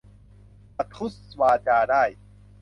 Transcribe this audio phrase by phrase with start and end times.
[0.75, 2.03] ประทุษวาจาได้